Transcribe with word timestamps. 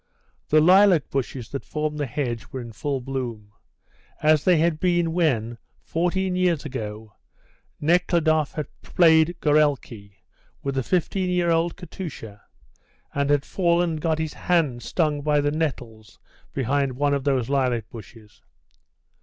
The 0.49 0.61
lilac 0.61 1.11
bushes 1.11 1.49
that 1.49 1.63
formed 1.63 1.99
the 1.99 2.07
hedge 2.07 2.47
were 2.47 2.59
in 2.59 2.71
full 2.71 3.01
bloom, 3.01 3.51
as 4.23 4.43
they 4.45 4.57
had 4.57 4.79
been 4.79 5.13
when, 5.13 5.59
14 5.83 6.35
years 6.35 6.65
ago, 6.65 7.13
Nekhludoff 7.79 8.53
had 8.53 8.65
played 8.81 9.35
gorelki 9.41 10.15
with 10.63 10.73
the 10.73 10.81
15 10.81 11.29
year 11.29 11.51
old 11.51 11.77
Katusha, 11.77 12.41
and 13.13 13.29
had 13.29 13.45
fallen 13.45 13.91
and 13.91 14.01
got 14.01 14.17
his 14.17 14.33
hand 14.33 14.81
stung 14.81 15.21
by 15.21 15.39
the 15.39 15.51
nettles 15.51 16.17
behind 16.51 16.93
one 16.93 17.13
of 17.13 17.23
those 17.23 17.47
lilac 17.47 17.87
bushes. 17.91 18.41